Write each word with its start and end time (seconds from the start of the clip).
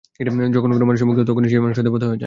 যখন 0.55 0.69
কোনও 0.77 0.87
মানুষের 0.89 1.05
মুক্ত 1.07 1.19
হয়, 1.21 1.27
তখনই 1.31 1.49
সেই 1.51 1.63
মানুষটা 1.65 1.83
দেবতা 1.87 2.05
হয়ে 2.05 2.13
যায়। 2.13 2.19